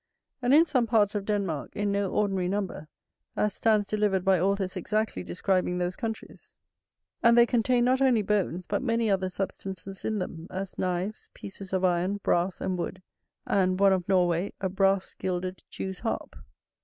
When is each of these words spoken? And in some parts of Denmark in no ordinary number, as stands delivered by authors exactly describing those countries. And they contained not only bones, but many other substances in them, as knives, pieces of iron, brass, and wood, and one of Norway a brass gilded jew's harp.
And 0.41 0.51
in 0.51 0.65
some 0.65 0.87
parts 0.87 1.13
of 1.13 1.25
Denmark 1.25 1.75
in 1.75 1.91
no 1.91 2.09
ordinary 2.11 2.47
number, 2.47 2.87
as 3.35 3.53
stands 3.53 3.85
delivered 3.85 4.25
by 4.25 4.39
authors 4.39 4.75
exactly 4.75 5.21
describing 5.23 5.77
those 5.77 5.95
countries. 5.95 6.55
And 7.21 7.37
they 7.37 7.45
contained 7.45 7.85
not 7.85 8.01
only 8.01 8.23
bones, 8.23 8.65
but 8.65 8.81
many 8.81 9.11
other 9.11 9.29
substances 9.29 10.03
in 10.03 10.17
them, 10.17 10.47
as 10.49 10.75
knives, 10.79 11.29
pieces 11.35 11.71
of 11.71 11.85
iron, 11.85 12.17
brass, 12.23 12.61
and 12.61 12.79
wood, 12.79 13.03
and 13.45 13.79
one 13.79 13.93
of 13.93 14.09
Norway 14.09 14.53
a 14.59 14.69
brass 14.69 15.13
gilded 15.13 15.61
jew's 15.69 15.99
harp. 15.99 16.35